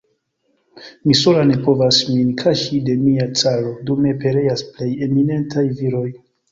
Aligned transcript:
Mi 1.09 1.17
sola 1.19 1.43
ne 1.49 1.57
povas 1.67 2.01
min 2.15 2.33
kaŝi 2.41 2.81
de 2.89 2.97
mia 3.05 3.31
caro, 3.43 3.77
dume 3.91 4.19
pereas 4.27 4.69
plej 4.75 4.93
eminentaj 5.11 5.71
viroj. 5.83 6.07